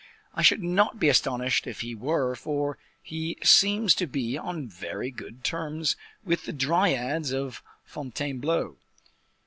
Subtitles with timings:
[0.33, 5.11] I should not be astonished if he were, for he seems to be on very
[5.11, 8.77] good terms with the dryads of Fontainebleau."